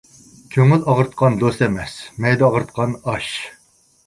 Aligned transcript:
كۆڭۈل 0.53 0.87
ئاغرىتقان 0.93 1.37
دوست 1.43 1.61
ئەمەس، 1.67 1.99
مەيدە 2.27 2.49
ئاغرىتقان 2.49 2.97
ئاش. 3.13 3.31